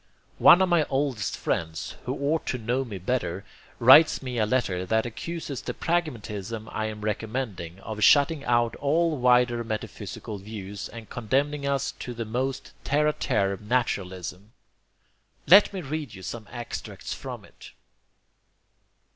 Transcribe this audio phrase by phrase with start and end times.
[0.39, 3.45] One of my oldest friends, who ought to know me better,
[3.77, 9.15] writes me a letter that accuses the pragmatism I am recommending, of shutting out all
[9.15, 14.53] wider metaphysical views and condemning us to the most terre a terre naturalism.
[15.45, 17.73] Let me read you some extracts from it.